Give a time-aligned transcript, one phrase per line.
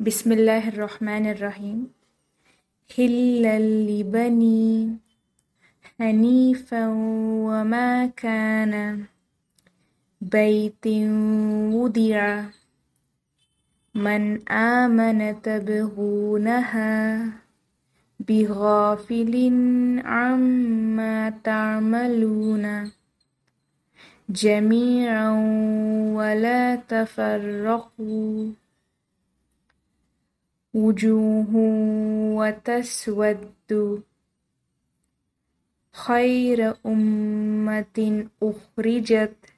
[0.00, 1.86] بسم الله الرحمن الرحيم.
[2.98, 4.98] هلا لبني
[5.98, 6.88] حنيفا
[7.46, 9.04] وما كان
[10.20, 10.86] بيت
[11.70, 12.44] وضع.
[13.94, 17.26] من آمن تبغونها
[18.20, 19.34] بغافل
[20.04, 22.90] عما تعملون.
[24.28, 25.30] جميعا
[26.14, 28.63] ولا تفرقوا.
[30.74, 31.50] وجوه
[32.38, 34.02] وتسود.
[35.94, 39.53] خير أمة أخرجت